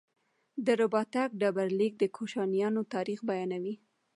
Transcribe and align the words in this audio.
د 0.65 0.67
رباتک 0.79 1.29
ډبرلیک 1.41 1.93
د 1.99 2.03
کوشانیانو 2.15 2.81
تاریخ 2.93 3.19
بیانوي 3.29 3.75